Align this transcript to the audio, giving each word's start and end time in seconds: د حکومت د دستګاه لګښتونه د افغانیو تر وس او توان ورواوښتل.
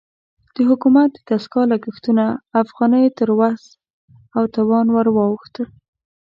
د 0.55 0.57
حکومت 0.69 1.09
د 1.15 1.19
دستګاه 1.29 1.69
لګښتونه 1.71 2.25
د 2.33 2.37
افغانیو 2.63 3.15
تر 3.19 3.29
وس 3.39 3.63
او 4.37 4.43
توان 4.55 4.87
ورواوښتل. 4.91 5.65